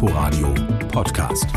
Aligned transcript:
Inforadio 0.00 0.54
Podcast. 0.92 1.48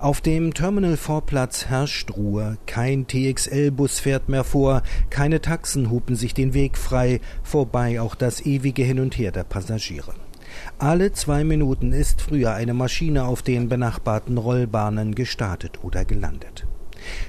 Auf 0.00 0.20
dem 0.20 0.52
Terminal-Vorplatz 0.52 1.66
herrscht 1.66 2.10
Ruhe, 2.16 2.58
kein 2.66 3.06
TXL-Bus 3.06 4.00
fährt 4.00 4.28
mehr 4.28 4.42
vor, 4.42 4.82
keine 5.10 5.40
Taxen 5.40 5.90
hupen 5.90 6.16
sich 6.16 6.34
den 6.34 6.54
Weg 6.54 6.76
frei, 6.76 7.20
vorbei 7.44 8.00
auch 8.00 8.16
das 8.16 8.44
ewige 8.46 8.82
Hin 8.82 8.98
und 8.98 9.16
Her 9.16 9.30
der 9.30 9.44
Passagiere. 9.44 10.12
Alle 10.80 11.12
zwei 11.12 11.44
Minuten 11.44 11.92
ist 11.92 12.20
früher 12.20 12.54
eine 12.54 12.74
Maschine 12.74 13.24
auf 13.24 13.42
den 13.42 13.68
benachbarten 13.68 14.38
Rollbahnen 14.38 15.14
gestartet 15.14 15.84
oder 15.84 16.04
gelandet. 16.04 16.66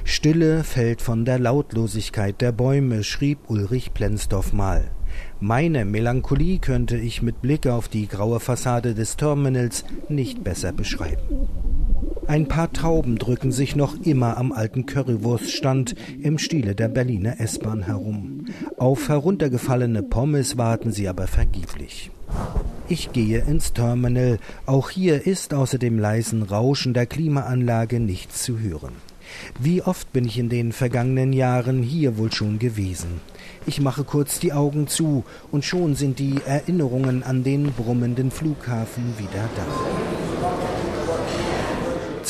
Stille 0.03 0.63
fällt 0.63 1.03
von 1.03 1.25
der 1.25 1.37
Lautlosigkeit 1.37 2.41
der 2.41 2.53
Bäume, 2.53 3.03
schrieb 3.03 3.51
Ulrich 3.51 3.93
Plenzdorf 3.93 4.51
mal. 4.51 4.89
Meine 5.39 5.85
Melancholie 5.85 6.59
könnte 6.59 6.97
ich 6.97 7.21
mit 7.21 7.41
Blick 7.41 7.67
auf 7.67 7.87
die 7.87 8.07
graue 8.07 8.39
Fassade 8.39 8.93
des 8.93 9.17
Terminals 9.17 9.85
nicht 10.09 10.43
besser 10.43 10.71
beschreiben. 10.71 11.47
Ein 12.27 12.47
paar 12.47 12.71
Tauben 12.71 13.17
drücken 13.17 13.51
sich 13.51 13.75
noch 13.75 13.95
immer 14.03 14.37
am 14.37 14.51
alten 14.51 14.85
Currywurststand 14.85 15.95
im 16.21 16.37
Stile 16.37 16.75
der 16.75 16.87
Berliner 16.87 17.39
S-Bahn 17.39 17.83
herum. 17.83 18.45
Auf 18.77 19.09
heruntergefallene 19.09 20.03
Pommes 20.03 20.57
warten 20.57 20.91
sie 20.91 21.07
aber 21.07 21.25
vergeblich. 21.25 22.11
Ich 22.87 23.11
gehe 23.13 23.39
ins 23.39 23.73
Terminal. 23.73 24.39
Auch 24.65 24.89
hier 24.89 25.25
ist 25.25 25.53
außer 25.53 25.77
dem 25.77 25.97
leisen 25.97 26.43
Rauschen 26.43 26.93
der 26.93 27.05
Klimaanlage 27.05 27.99
nichts 27.99 28.43
zu 28.43 28.59
hören. 28.59 28.93
Wie 29.59 29.81
oft 29.81 30.11
bin 30.13 30.25
ich 30.25 30.37
in 30.37 30.49
den 30.49 30.71
vergangenen 30.71 31.33
Jahren 31.33 31.81
hier 31.83 32.17
wohl 32.17 32.31
schon 32.31 32.59
gewesen? 32.59 33.21
Ich 33.65 33.81
mache 33.81 34.03
kurz 34.03 34.39
die 34.39 34.53
Augen 34.53 34.87
zu, 34.87 35.23
und 35.51 35.65
schon 35.65 35.95
sind 35.95 36.19
die 36.19 36.35
Erinnerungen 36.45 37.23
an 37.23 37.43
den 37.43 37.71
brummenden 37.73 38.31
Flughafen 38.31 39.13
wieder 39.17 39.49
da. 39.55 39.65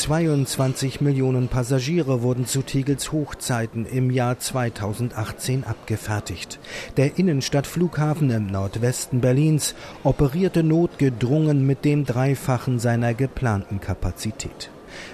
22 0.00 1.02
Millionen 1.02 1.48
Passagiere 1.48 2.22
wurden 2.22 2.46
zu 2.46 2.62
Tegels 2.62 3.12
Hochzeiten 3.12 3.84
im 3.84 4.10
Jahr 4.10 4.38
2018 4.38 5.64
abgefertigt. 5.64 6.58
Der 6.96 7.18
Innenstadtflughafen 7.18 8.30
im 8.30 8.46
Nordwesten 8.46 9.20
Berlins 9.20 9.74
operierte 10.02 10.62
notgedrungen 10.62 11.66
mit 11.66 11.84
dem 11.84 12.06
Dreifachen 12.06 12.78
seiner 12.78 13.12
geplanten 13.12 13.80
Kapazität. 13.80 14.70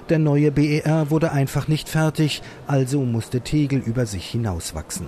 Der 0.08 0.18
neue 0.18 0.50
BER 0.50 1.10
wurde 1.10 1.32
einfach 1.32 1.68
nicht 1.68 1.88
fertig, 1.88 2.42
also 2.66 3.02
musste 3.02 3.40
Tegel 3.40 3.80
über 3.80 4.06
sich 4.06 4.26
hinauswachsen. 4.26 5.06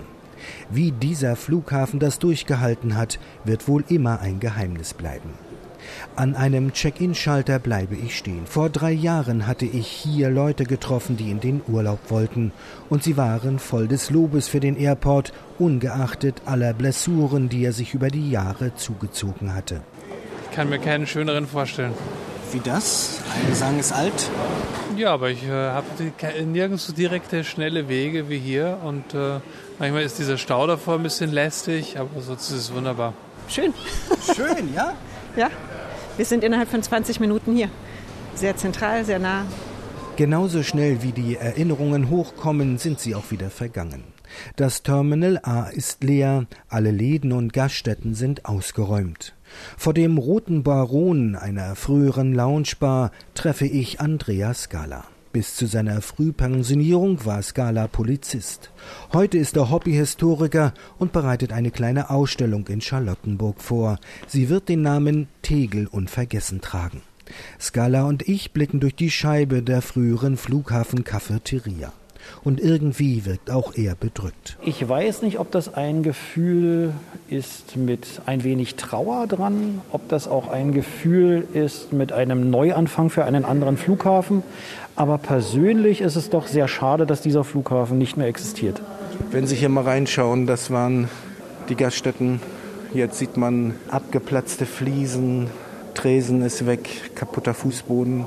Wie 0.69 0.91
dieser 0.91 1.35
Flughafen 1.35 1.99
das 1.99 2.19
durchgehalten 2.19 2.95
hat, 2.95 3.19
wird 3.43 3.67
wohl 3.67 3.83
immer 3.89 4.19
ein 4.21 4.39
Geheimnis 4.39 4.93
bleiben. 4.93 5.33
An 6.15 6.35
einem 6.35 6.73
Check-in-Schalter 6.73 7.59
bleibe 7.59 7.95
ich 7.95 8.17
stehen. 8.17 8.45
Vor 8.45 8.69
drei 8.69 8.91
Jahren 8.91 9.47
hatte 9.47 9.65
ich 9.65 9.87
hier 9.87 10.29
Leute 10.29 10.65
getroffen, 10.65 11.17
die 11.17 11.31
in 11.31 11.39
den 11.39 11.61
Urlaub 11.67 11.99
wollten, 12.09 12.51
und 12.89 13.03
sie 13.03 13.17
waren 13.17 13.59
voll 13.59 13.87
des 13.87 14.09
Lobes 14.09 14.47
für 14.47 14.59
den 14.59 14.75
Airport, 14.75 15.33
ungeachtet 15.57 16.41
aller 16.45 16.73
Blessuren, 16.73 17.49
die 17.49 17.63
er 17.63 17.73
sich 17.73 17.93
über 17.93 18.09
die 18.09 18.29
Jahre 18.29 18.75
zugezogen 18.75 19.55
hatte. 19.55 19.81
Ich 20.49 20.55
kann 20.55 20.69
mir 20.69 20.79
keinen 20.79 21.07
schöneren 21.07 21.47
vorstellen. 21.47 21.93
Wie 22.51 22.59
das? 22.59 23.21
Einige 23.35 23.55
sagen 23.55 23.77
es 23.79 23.91
alt. 23.91 24.29
Ja, 24.97 25.13
aber 25.13 25.29
ich 25.29 25.43
äh, 25.43 25.49
habe 25.51 25.85
nirgends 26.45 26.87
so 26.87 26.93
direkte, 26.93 27.43
schnelle 27.43 27.87
Wege 27.87 28.27
wie 28.27 28.39
hier. 28.39 28.79
Und 28.83 29.13
äh, 29.13 29.39
manchmal 29.77 30.01
ist 30.01 30.17
dieser 30.17 30.37
Stau 30.37 30.65
davor 30.65 30.95
ein 30.95 31.03
bisschen 31.03 31.31
lästig, 31.31 31.99
aber 31.99 32.21
sonst 32.21 32.49
ist 32.49 32.57
es 32.57 32.73
wunderbar. 32.73 33.13
Schön. 33.47 33.73
Schön, 34.35 34.73
ja? 34.73 34.93
ja. 35.35 35.49
Wir 36.17 36.25
sind 36.25 36.43
innerhalb 36.43 36.69
von 36.69 36.81
20 36.81 37.19
Minuten 37.19 37.55
hier. 37.55 37.69
Sehr 38.33 38.57
zentral, 38.57 39.05
sehr 39.05 39.19
nah. 39.19 39.45
Genauso 40.15 40.63
schnell 40.63 41.03
wie 41.03 41.11
die 41.11 41.35
Erinnerungen 41.35 42.09
hochkommen, 42.09 42.77
sind 42.79 42.99
sie 42.99 43.13
auch 43.13 43.29
wieder 43.29 43.49
vergangen. 43.49 44.03
Das 44.55 44.83
Terminal 44.83 45.39
A 45.43 45.63
ist 45.63 46.03
leer, 46.03 46.47
alle 46.67 46.91
Läden 46.91 47.31
und 47.31 47.53
Gaststätten 47.53 48.13
sind 48.13 48.45
ausgeräumt. 48.45 49.35
Vor 49.77 49.93
dem 49.93 50.17
Roten 50.17 50.63
Baron, 50.63 51.35
einer 51.35 51.75
früheren 51.75 52.33
Loungebar, 52.33 53.11
treffe 53.33 53.65
ich 53.65 53.99
Andreas 53.99 54.63
Scala. 54.63 55.05
Bis 55.31 55.55
zu 55.55 55.67
seiner 55.67 56.01
Frühpensionierung 56.01 57.23
war 57.23 57.43
Scala 57.43 57.87
Polizist. 57.87 58.71
Heute 59.13 59.37
ist 59.37 59.55
er 59.57 59.69
Hobbyhistoriker 59.69 60.73
und 60.97 61.11
bereitet 61.11 61.53
eine 61.53 61.69
kleine 61.69 62.09
Ausstellung 62.09 62.67
in 62.67 62.81
Charlottenburg 62.81 63.61
vor. 63.61 63.99
Sie 64.25 64.49
wird 64.49 64.69
den 64.69 64.81
Namen 64.81 65.27
Tegel 65.43 65.85
unvergessen 65.85 66.61
tragen. 66.61 67.03
Scala 67.59 68.05
und 68.05 68.27
ich 68.27 68.53
blicken 68.53 68.79
durch 68.79 68.95
die 68.95 69.11
Scheibe 69.11 69.61
der 69.61 69.83
früheren 69.83 70.35
Flughafencafeteria 70.35 71.93
und 72.43 72.59
irgendwie 72.59 73.25
wirkt 73.25 73.51
auch 73.51 73.73
er 73.75 73.95
bedrückt. 73.95 74.57
Ich 74.63 74.87
weiß 74.87 75.21
nicht, 75.21 75.39
ob 75.39 75.51
das 75.51 75.73
ein 75.73 76.03
Gefühl 76.03 76.93
ist 77.29 77.75
mit 77.75 78.21
ein 78.25 78.43
wenig 78.43 78.75
Trauer 78.75 79.27
dran, 79.27 79.81
ob 79.91 80.07
das 80.09 80.27
auch 80.27 80.49
ein 80.49 80.71
Gefühl 80.71 81.47
ist 81.53 81.93
mit 81.93 82.11
einem 82.11 82.49
Neuanfang 82.49 83.09
für 83.09 83.25
einen 83.25 83.45
anderen 83.45 83.77
Flughafen. 83.77 84.43
Aber 84.95 85.17
persönlich 85.17 86.01
ist 86.01 86.15
es 86.15 86.29
doch 86.29 86.47
sehr 86.47 86.67
schade, 86.67 87.05
dass 87.05 87.21
dieser 87.21 87.43
Flughafen 87.43 87.97
nicht 87.97 88.17
mehr 88.17 88.27
existiert. 88.27 88.81
Wenn 89.31 89.47
Sie 89.47 89.55
hier 89.55 89.69
mal 89.69 89.83
reinschauen, 89.83 90.45
das 90.45 90.71
waren 90.71 91.07
die 91.69 91.75
Gaststätten. 91.75 92.41
Jetzt 92.93 93.19
sieht 93.19 93.37
man 93.37 93.75
abgeplatzte 93.89 94.65
Fliesen, 94.65 95.47
Tresen 95.93 96.41
ist 96.41 96.65
weg, 96.65 97.15
kaputter 97.15 97.53
Fußboden. 97.53 98.25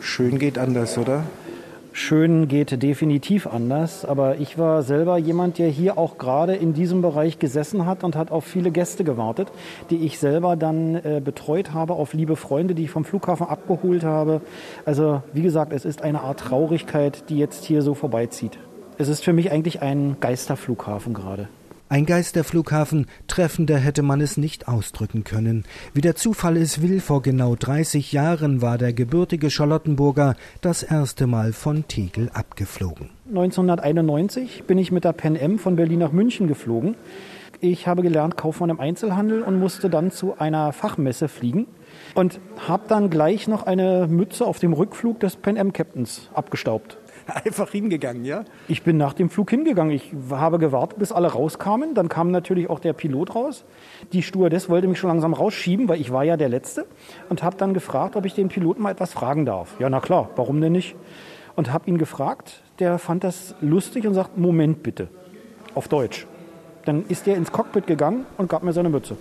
Schön 0.00 0.38
geht 0.38 0.58
anders, 0.58 0.96
oder? 0.96 1.24
Schön 1.92 2.46
geht 2.46 2.82
definitiv 2.82 3.48
anders, 3.48 4.04
aber 4.04 4.38
ich 4.38 4.56
war 4.58 4.82
selber 4.82 5.18
jemand, 5.18 5.58
der 5.58 5.68
hier 5.68 5.98
auch 5.98 6.18
gerade 6.18 6.54
in 6.54 6.72
diesem 6.72 7.02
Bereich 7.02 7.40
gesessen 7.40 7.84
hat 7.84 8.04
und 8.04 8.14
hat 8.14 8.30
auf 8.30 8.44
viele 8.44 8.70
Gäste 8.70 9.02
gewartet, 9.02 9.48
die 9.90 10.04
ich 10.04 10.20
selber 10.20 10.54
dann 10.54 10.94
äh, 10.94 11.20
betreut 11.22 11.74
habe, 11.74 11.94
auf 11.94 12.14
liebe 12.14 12.36
Freunde, 12.36 12.76
die 12.76 12.84
ich 12.84 12.90
vom 12.90 13.04
Flughafen 13.04 13.46
abgeholt 13.46 14.04
habe. 14.04 14.40
Also 14.84 15.22
wie 15.32 15.42
gesagt, 15.42 15.72
es 15.72 15.84
ist 15.84 16.02
eine 16.02 16.20
Art 16.20 16.38
Traurigkeit, 16.38 17.28
die 17.28 17.38
jetzt 17.38 17.64
hier 17.64 17.82
so 17.82 17.94
vorbeizieht. 17.94 18.58
Es 18.96 19.08
ist 19.08 19.24
für 19.24 19.32
mich 19.32 19.50
eigentlich 19.50 19.82
ein 19.82 20.16
Geisterflughafen 20.20 21.12
gerade. 21.12 21.48
Ein 21.92 22.06
Geisterflughafen, 22.06 23.06
treffender 23.26 23.76
hätte 23.76 24.02
man 24.02 24.20
es 24.20 24.36
nicht 24.36 24.68
ausdrücken 24.68 25.24
können. 25.24 25.64
Wie 25.92 26.00
der 26.00 26.14
Zufall 26.14 26.56
es 26.56 26.82
will, 26.82 27.00
vor 27.00 27.20
genau 27.20 27.56
30 27.56 28.12
Jahren 28.12 28.62
war 28.62 28.78
der 28.78 28.92
gebürtige 28.92 29.50
Charlottenburger 29.50 30.36
das 30.60 30.84
erste 30.84 31.26
Mal 31.26 31.52
von 31.52 31.88
Tegel 31.88 32.30
abgeflogen. 32.32 33.10
1991 33.30 34.62
bin 34.68 34.78
ich 34.78 34.92
mit 34.92 35.02
der 35.02 35.14
Pen 35.14 35.34
M 35.34 35.58
von 35.58 35.74
Berlin 35.74 35.98
nach 35.98 36.12
München 36.12 36.46
geflogen. 36.46 36.94
Ich 37.58 37.88
habe 37.88 38.02
gelernt 38.02 38.36
Kaufmann 38.36 38.70
im 38.70 38.78
Einzelhandel 38.78 39.42
und 39.42 39.58
musste 39.58 39.90
dann 39.90 40.12
zu 40.12 40.38
einer 40.38 40.72
Fachmesse 40.72 41.26
fliegen 41.26 41.66
und 42.14 42.38
habe 42.68 42.84
dann 42.86 43.10
gleich 43.10 43.48
noch 43.48 43.64
eine 43.64 44.06
Mütze 44.06 44.46
auf 44.46 44.60
dem 44.60 44.74
Rückflug 44.74 45.18
des 45.18 45.34
Pen 45.34 45.56
M 45.56 45.72
Captains 45.72 46.30
abgestaubt. 46.34 46.98
Einfach 47.44 47.70
hingegangen, 47.70 48.24
ja? 48.24 48.44
Ich 48.68 48.82
bin 48.82 48.96
nach 48.96 49.12
dem 49.12 49.30
Flug 49.30 49.50
hingegangen. 49.50 49.94
Ich 49.94 50.12
habe 50.30 50.58
gewartet, 50.58 50.98
bis 50.98 51.12
alle 51.12 51.28
rauskamen. 51.28 51.94
Dann 51.94 52.08
kam 52.08 52.30
natürlich 52.30 52.70
auch 52.70 52.78
der 52.78 52.92
Pilot 52.92 53.34
raus. 53.34 53.64
Die 54.12 54.22
Stewardess 54.22 54.68
wollte 54.68 54.88
mich 54.88 54.98
schon 54.98 55.08
langsam 55.08 55.34
rausschieben, 55.34 55.88
weil 55.88 56.00
ich 56.00 56.12
war 56.12 56.24
ja 56.24 56.36
der 56.36 56.48
Letzte. 56.48 56.86
Und 57.28 57.42
habe 57.42 57.56
dann 57.56 57.74
gefragt, 57.74 58.16
ob 58.16 58.26
ich 58.26 58.34
den 58.34 58.48
Piloten 58.48 58.82
mal 58.82 58.90
etwas 58.90 59.12
fragen 59.12 59.44
darf. 59.46 59.78
Ja, 59.78 59.88
na 59.90 60.00
klar, 60.00 60.30
warum 60.36 60.60
denn 60.60 60.72
nicht? 60.72 60.96
Und 61.56 61.72
habe 61.72 61.88
ihn 61.88 61.98
gefragt. 61.98 62.62
Der 62.78 62.98
fand 62.98 63.24
das 63.24 63.54
lustig 63.60 64.06
und 64.06 64.14
sagt, 64.14 64.38
Moment 64.38 64.82
bitte. 64.82 65.08
Auf 65.74 65.88
Deutsch. 65.88 66.26
Dann 66.84 67.04
ist 67.08 67.28
er 67.28 67.36
ins 67.36 67.52
Cockpit 67.52 67.86
gegangen 67.86 68.26
und 68.38 68.48
gab 68.48 68.62
mir 68.62 68.72
seine 68.72 68.88
Mütze. 68.88 69.16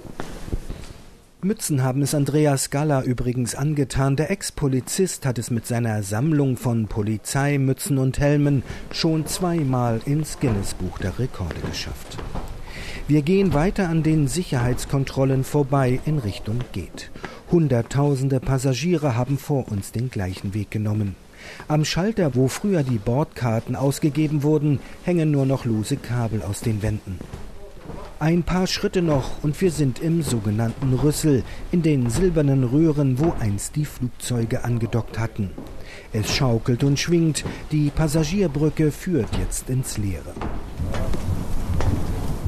Mützen 1.41 1.83
haben 1.83 2.01
es 2.01 2.13
Andreas 2.13 2.69
Galla 2.69 3.01
übrigens 3.01 3.55
angetan. 3.55 4.17
Der 4.17 4.29
Ex-Polizist 4.29 5.25
hat 5.25 5.39
es 5.39 5.49
mit 5.49 5.65
seiner 5.65 6.03
Sammlung 6.03 6.57
von 6.57 6.87
Polizeimützen 6.87 7.97
und 7.97 8.19
Helmen 8.19 8.61
schon 8.91 9.25
zweimal 9.25 10.01
ins 10.05 10.41
Guinness-Buch 10.41 10.97
der 10.97 11.17
Rekorde 11.17 11.61
geschafft. 11.61 12.17
Wir 13.07 13.21
gehen 13.21 13.53
weiter 13.53 13.87
an 13.87 14.03
den 14.03 14.27
Sicherheitskontrollen 14.27 15.45
vorbei 15.45 16.01
in 16.05 16.19
Richtung 16.19 16.59
Gate. 16.73 17.09
Hunderttausende 17.49 18.41
Passagiere 18.41 19.15
haben 19.15 19.37
vor 19.37 19.71
uns 19.71 19.93
den 19.93 20.09
gleichen 20.09 20.53
Weg 20.53 20.71
genommen. 20.71 21.15
Am 21.69 21.85
Schalter, 21.85 22.35
wo 22.35 22.49
früher 22.49 22.83
die 22.83 22.97
Bordkarten 22.97 23.77
ausgegeben 23.77 24.43
wurden, 24.43 24.79
hängen 25.05 25.31
nur 25.31 25.45
noch 25.45 25.63
lose 25.63 25.95
Kabel 25.95 26.41
aus 26.43 26.59
den 26.59 26.81
Wänden. 26.81 27.17
Ein 28.21 28.43
paar 28.43 28.67
Schritte 28.67 29.01
noch 29.01 29.43
und 29.43 29.59
wir 29.61 29.71
sind 29.71 29.99
im 29.99 30.21
sogenannten 30.23 30.93
Rüssel, 30.93 31.41
in 31.71 31.81
den 31.83 32.09
silbernen 32.09 32.65
Röhren, 32.65 33.17
wo 33.17 33.33
einst 33.39 33.77
die 33.77 33.85
Flugzeuge 33.85 34.65
angedockt 34.65 35.17
hatten. 35.17 35.51
Es 36.11 36.35
schaukelt 36.35 36.83
und 36.83 36.99
schwingt, 36.99 37.45
die 37.71 37.89
Passagierbrücke 37.89 38.91
führt 38.91 39.29
jetzt 39.37 39.69
ins 39.69 39.97
Leere. 39.97 40.33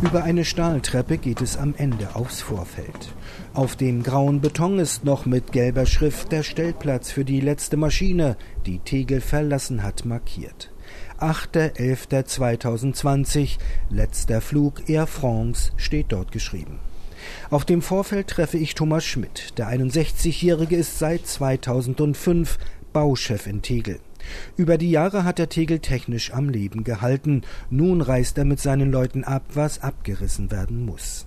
Über 0.01 0.23
eine 0.25 0.43
Stahltreppe 0.43 1.17
geht 1.17 1.39
es 1.39 1.55
am 1.55 1.73
Ende 1.77 2.15
aufs 2.15 2.41
Vorfeld. 2.41 3.13
Auf 3.53 3.77
dem 3.77 4.03
grauen 4.03 4.41
Beton 4.41 4.77
ist 4.77 5.05
noch 5.05 5.25
mit 5.25 5.53
gelber 5.53 5.85
Schrift 5.85 6.33
der 6.33 6.43
Stellplatz 6.43 7.11
für 7.11 7.23
die 7.23 7.39
letzte 7.39 7.77
Maschine, 7.77 8.35
die 8.65 8.79
Tegel 8.79 9.21
verlassen 9.21 9.83
hat, 9.83 10.03
markiert. 10.03 10.70
8.11.2020, 11.19 13.57
letzter 13.89 14.41
Flug 14.41 14.89
Air 14.89 15.07
France 15.07 15.71
steht 15.77 16.07
dort 16.09 16.31
geschrieben. 16.31 16.79
Auf 17.49 17.65
dem 17.65 17.81
Vorfeld 17.81 18.27
treffe 18.27 18.57
ich 18.57 18.75
Thomas 18.75 19.05
Schmidt. 19.05 19.57
Der 19.57 19.69
61-Jährige 19.69 20.75
ist 20.75 20.99
seit 20.99 21.25
2005 21.27 22.57
Bauchef 22.93 23.47
in 23.47 23.61
Tegel. 23.61 23.99
Über 24.55 24.77
die 24.77 24.91
Jahre 24.91 25.23
hat 25.23 25.39
er 25.39 25.49
Tegel 25.49 25.79
technisch 25.79 26.33
am 26.33 26.49
Leben 26.49 26.83
gehalten. 26.83 27.41
Nun 27.69 28.01
reißt 28.01 28.37
er 28.37 28.45
mit 28.45 28.59
seinen 28.59 28.91
Leuten 28.91 29.23
ab, 29.23 29.43
was 29.53 29.81
abgerissen 29.81 30.51
werden 30.51 30.85
muss. 30.85 31.25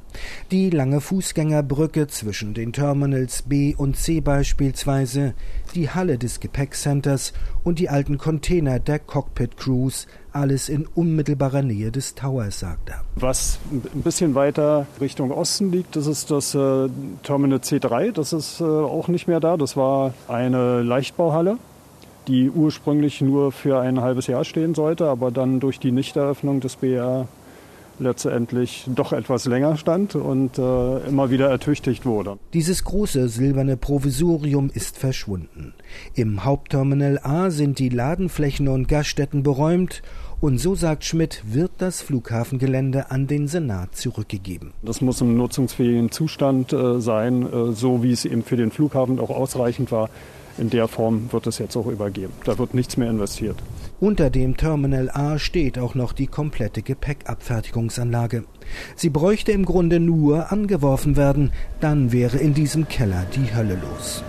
Die 0.50 0.70
lange 0.70 1.00
Fußgängerbrücke 1.00 2.06
zwischen 2.06 2.54
den 2.54 2.72
Terminals 2.72 3.42
B 3.42 3.74
und 3.76 3.96
C 3.96 4.20
beispielsweise, 4.20 5.34
die 5.74 5.90
Halle 5.90 6.18
des 6.18 6.40
Gepäckcenters 6.40 7.32
und 7.62 7.78
die 7.78 7.88
alten 7.88 8.18
Container 8.18 8.78
der 8.78 8.98
Cockpit 8.98 9.56
Crews, 9.56 10.06
alles 10.32 10.68
in 10.68 10.86
unmittelbarer 10.86 11.62
Nähe 11.62 11.90
des 11.90 12.14
Towers, 12.14 12.60
sagt 12.60 12.90
er. 12.90 13.02
Was 13.16 13.58
ein 13.70 14.02
bisschen 14.02 14.34
weiter 14.34 14.86
Richtung 15.00 15.30
Osten 15.30 15.70
liegt, 15.70 15.96
das 15.96 16.06
ist 16.06 16.30
das 16.30 16.54
äh, 16.54 16.88
Terminal 17.22 17.58
C3, 17.58 18.12
das 18.12 18.32
ist 18.32 18.60
äh, 18.60 18.64
auch 18.64 19.08
nicht 19.08 19.28
mehr 19.28 19.40
da. 19.40 19.56
Das 19.56 19.76
war 19.76 20.14
eine 20.28 20.82
Leichtbauhalle 20.82 21.58
die 22.26 22.50
ursprünglich 22.50 23.20
nur 23.20 23.52
für 23.52 23.80
ein 23.80 24.00
halbes 24.00 24.26
Jahr 24.28 24.44
stehen 24.44 24.74
sollte, 24.74 25.08
aber 25.08 25.30
dann 25.30 25.60
durch 25.60 25.78
die 25.78 25.92
Nichteröffnung 25.92 26.60
des 26.60 26.76
BR 26.76 27.28
letztendlich 27.98 28.86
doch 28.94 29.12
etwas 29.12 29.46
länger 29.46 29.76
stand 29.76 30.14
und 30.14 30.58
äh, 30.58 30.98
immer 31.08 31.30
wieder 31.30 31.48
ertüchtigt 31.48 32.06
wurde. 32.06 32.38
Dieses 32.52 32.84
große 32.84 33.28
silberne 33.28 33.76
Provisorium 33.76 34.70
ist 34.72 34.98
verschwunden. 34.98 35.74
Im 36.14 36.44
Hauptterminal 36.44 37.20
A 37.22 37.50
sind 37.50 37.78
die 37.78 37.88
Ladenflächen 37.88 38.68
und 38.68 38.88
Gaststätten 38.88 39.42
beräumt 39.42 40.02
und 40.40 40.58
so 40.58 40.74
sagt 40.74 41.04
Schmidt, 41.04 41.42
wird 41.46 41.70
das 41.78 42.02
Flughafengelände 42.02 43.10
an 43.10 43.26
den 43.26 43.48
Senat 43.48 43.96
zurückgegeben. 43.96 44.72
Das 44.82 45.00
muss 45.00 45.20
im 45.20 45.36
nutzungsfähigen 45.36 46.10
Zustand 46.10 46.72
äh, 46.72 47.00
sein, 47.00 47.50
äh, 47.50 47.72
so 47.72 48.02
wie 48.02 48.12
es 48.12 48.24
eben 48.24 48.42
für 48.42 48.56
den 48.56 48.70
Flughafen 48.70 49.20
auch 49.20 49.30
ausreichend 49.30 49.90
war 49.90 50.10
in 50.58 50.70
der 50.70 50.88
Form 50.88 51.32
wird 51.32 51.46
es 51.46 51.58
jetzt 51.58 51.76
auch 51.76 51.86
übergeben. 51.86 52.32
Da 52.44 52.58
wird 52.58 52.74
nichts 52.74 52.96
mehr 52.96 53.10
investiert. 53.10 53.56
Unter 54.00 54.30
dem 54.30 54.56
Terminal 54.56 55.10
A 55.10 55.38
steht 55.38 55.78
auch 55.78 55.94
noch 55.94 56.12
die 56.12 56.26
komplette 56.26 56.82
Gepäckabfertigungsanlage. 56.82 58.44
Sie 58.96 59.10
bräuchte 59.10 59.52
im 59.52 59.64
Grunde 59.64 60.00
nur 60.00 60.52
angeworfen 60.52 61.16
werden, 61.16 61.52
dann 61.80 62.12
wäre 62.12 62.38
in 62.38 62.54
diesem 62.54 62.88
Keller 62.88 63.26
die 63.34 63.54
Hölle 63.54 63.78
los. 63.80 64.22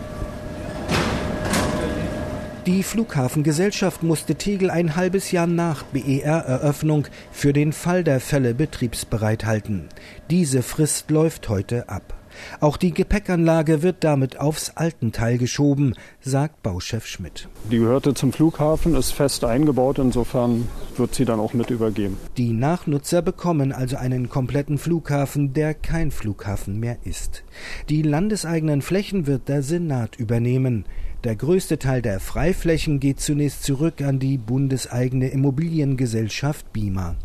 Die 2.66 2.81
Flughafengesellschaft 2.81 4.01
musste 4.01 4.36
Tegel 4.36 4.72
ein 4.72 4.95
halbes 4.95 5.31
Jahr 5.31 5.45
nach 5.45 5.83
BER-Eröffnung 5.83 7.06
für 7.31 7.54
den 7.54 7.74
Fall 7.74 8.04
der 8.04 8.19
Fälle 8.19 8.56
betriebsbereit 8.56 9.45
halten. 9.45 9.89
Diese 10.31 10.63
Frist 10.63 11.12
läuft 11.12 11.48
heute 11.48 11.89
ab. 11.89 12.16
Auch 12.60 12.78
die 12.78 12.94
Gepäckanlage 12.94 13.82
wird 13.82 14.04
damit 14.04 14.40
aufs 14.40 14.72
Altenteil 14.76 15.38
geschoben, 15.38 15.96
sagt 16.22 16.64
Bauchef 16.64 17.06
Schmidt. 17.06 17.50
Die 17.72 17.78
gehörte 17.78 18.14
zum 18.14 18.32
Flughafen, 18.32 18.96
ist 18.96 19.12
fest 19.12 19.44
eingebaut, 19.44 20.00
insofern 20.00 20.68
wird 20.98 21.16
sie 21.16 21.26
dann 21.26 21.40
auch 21.40 21.54
mit 21.54 21.70
übergeben. 21.70 22.18
Die 22.38 22.54
Nachnutzer 22.54 23.22
bekommen 23.22 23.72
also 23.72 23.98
einen 23.98 24.30
kompletten 24.30 24.78
Flughafen, 24.78 25.54
der 25.54 25.74
kein 25.74 26.12
Flughafen 26.12 26.80
mehr 26.80 26.98
ist. 27.04 27.44
Die 27.90 28.02
landeseigenen 28.02 28.82
Flächen 28.82 29.28
wird 29.28 29.50
der 29.50 29.64
Senat 29.64 30.16
übernehmen. 30.18 30.86
Der 31.26 31.36
größte 31.36 31.80
Teil 31.80 32.04
der 32.04 32.20
Freiflächen 32.20 33.00
geht 33.00 33.20
zunächst 33.20 33.64
zurück 33.64 34.02
an 34.04 34.20
die 34.20 34.38
bundeseigene 34.38 35.30
Immobiliengesellschaft 35.30 36.72
BIMA. 36.72 37.16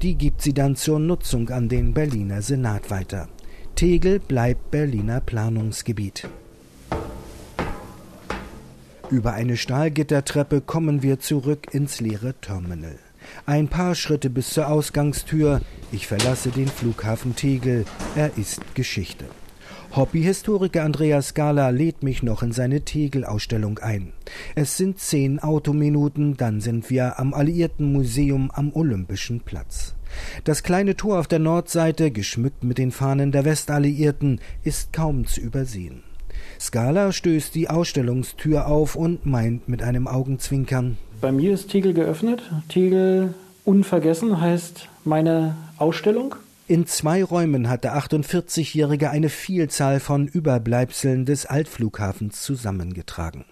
Die 0.00 0.14
gibt 0.14 0.40
sie 0.40 0.54
dann 0.54 0.76
zur 0.76 0.98
Nutzung 0.98 1.50
an 1.50 1.68
den 1.68 1.92
Berliner 1.92 2.40
Senat 2.40 2.90
weiter. 2.90 3.28
Tegel 3.80 4.18
bleibt 4.18 4.70
Berliner 4.70 5.22
Planungsgebiet. 5.22 6.28
Über 9.08 9.32
eine 9.32 9.56
Stahlgittertreppe 9.56 10.60
kommen 10.60 11.02
wir 11.02 11.18
zurück 11.18 11.68
ins 11.72 11.98
leere 11.98 12.34
Terminal. 12.42 12.98
Ein 13.46 13.68
paar 13.68 13.94
Schritte 13.94 14.28
bis 14.28 14.50
zur 14.50 14.68
Ausgangstür. 14.68 15.62
Ich 15.92 16.06
verlasse 16.06 16.50
den 16.50 16.68
Flughafen 16.68 17.36
Tegel. 17.36 17.86
Er 18.16 18.36
ist 18.36 18.74
Geschichte. 18.74 19.24
Hobbyhistoriker 19.94 20.84
Andreas 20.84 21.34
Gala 21.34 21.70
lädt 21.70 22.04
mich 22.04 22.22
noch 22.22 22.44
in 22.44 22.52
seine 22.52 22.82
Tegel-Ausstellung 22.82 23.80
ein. 23.80 24.12
Es 24.54 24.76
sind 24.76 25.00
zehn 25.00 25.40
Autominuten, 25.40 26.36
dann 26.36 26.60
sind 26.60 26.90
wir 26.90 27.18
am 27.18 27.34
Alliierten 27.34 27.92
Museum 27.92 28.52
am 28.52 28.72
Olympischen 28.72 29.40
Platz. 29.40 29.96
Das 30.44 30.62
kleine 30.62 30.96
Tor 30.96 31.18
auf 31.18 31.26
der 31.26 31.40
Nordseite, 31.40 32.12
geschmückt 32.12 32.62
mit 32.62 32.78
den 32.78 32.92
Fahnen 32.92 33.32
der 33.32 33.44
Westalliierten, 33.44 34.40
ist 34.62 34.92
kaum 34.92 35.26
zu 35.26 35.40
übersehen. 35.40 36.04
Scala 36.60 37.10
stößt 37.10 37.52
die 37.56 37.68
Ausstellungstür 37.68 38.68
auf 38.68 38.94
und 38.94 39.26
meint 39.26 39.68
mit 39.68 39.82
einem 39.82 40.06
Augenzwinkern. 40.06 40.98
Bei 41.20 41.32
mir 41.32 41.52
ist 41.52 41.68
Tegel 41.68 41.94
geöffnet. 41.94 42.42
Tegel 42.68 43.34
unvergessen 43.64 44.40
heißt 44.40 44.88
meine 45.04 45.56
Ausstellung. 45.78 46.36
In 46.70 46.86
zwei 46.86 47.24
Räumen 47.24 47.68
hat 47.68 47.82
der 47.82 47.96
48-Jährige 47.96 49.10
eine 49.10 49.28
Vielzahl 49.28 49.98
von 49.98 50.28
Überbleibseln 50.28 51.26
des 51.26 51.44
Altflughafens 51.44 52.42
zusammengetragen. 52.42 53.44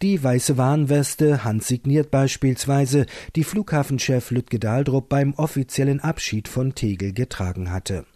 Die 0.00 0.24
weiße 0.24 0.56
Warnweste 0.56 1.44
handsigniert 1.44 2.10
beispielsweise, 2.10 3.04
die 3.36 3.44
Flughafenchef 3.44 4.30
Lütge 4.30 4.58
Dahldrup 4.58 5.10
beim 5.10 5.34
offiziellen 5.34 6.00
Abschied 6.00 6.48
von 6.48 6.74
Tegel 6.74 7.12
getragen 7.12 7.70
hatte. 7.70 8.06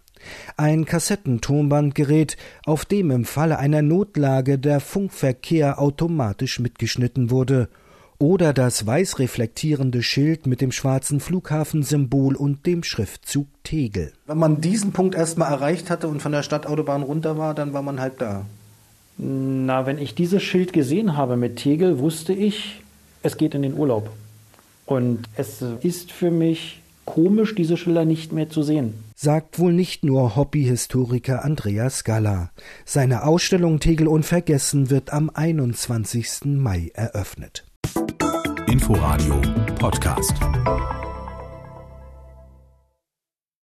Ein 0.56 0.86
Kassettentonbandgerät, 0.86 2.38
auf 2.64 2.86
dem 2.86 3.10
im 3.10 3.26
Falle 3.26 3.58
einer 3.58 3.82
Notlage 3.82 4.58
der 4.58 4.80
Funkverkehr 4.80 5.78
automatisch 5.78 6.58
mitgeschnitten 6.58 7.30
wurde, 7.30 7.68
oder 8.18 8.52
das 8.52 8.84
weiß 8.84 9.20
reflektierende 9.20 10.02
Schild 10.02 10.46
mit 10.46 10.60
dem 10.60 10.72
schwarzen 10.72 11.20
Flughafensymbol 11.20 12.34
und 12.34 12.66
dem 12.66 12.82
Schriftzug 12.82 13.46
Tegel. 13.62 14.12
Wenn 14.26 14.38
man 14.38 14.60
diesen 14.60 14.92
Punkt 14.92 15.14
erstmal 15.14 15.52
erreicht 15.52 15.88
hatte 15.88 16.08
und 16.08 16.20
von 16.20 16.32
der 16.32 16.42
Stadtautobahn 16.42 17.02
runter 17.02 17.38
war, 17.38 17.54
dann 17.54 17.72
war 17.72 17.82
man 17.82 18.00
halb 18.00 18.18
da. 18.18 18.44
Na, 19.18 19.86
wenn 19.86 19.98
ich 19.98 20.14
dieses 20.14 20.42
Schild 20.42 20.72
gesehen 20.72 21.16
habe 21.16 21.36
mit 21.36 21.56
Tegel, 21.56 21.98
wusste 21.98 22.32
ich, 22.32 22.82
es 23.22 23.36
geht 23.36 23.54
in 23.54 23.62
den 23.62 23.74
Urlaub. 23.74 24.10
Und 24.86 25.28
es 25.36 25.62
ist 25.82 26.12
für 26.12 26.30
mich 26.30 26.80
komisch, 27.04 27.54
diese 27.54 27.76
Schilder 27.76 28.04
nicht 28.04 28.32
mehr 28.32 28.48
zu 28.48 28.62
sehen. 28.62 28.94
Sagt 29.14 29.58
wohl 29.58 29.72
nicht 29.72 30.04
nur 30.04 30.36
Hobbyhistoriker 30.36 31.44
Andreas 31.44 32.04
Galla. 32.04 32.50
Seine 32.84 33.24
Ausstellung 33.24 33.80
Tegel 33.80 34.08
Unvergessen 34.08 34.90
wird 34.90 35.12
am 35.12 35.30
21. 35.32 36.44
Mai 36.44 36.90
eröffnet. 36.94 37.67
Inforadio 38.70 39.40
Podcast. 39.78 40.97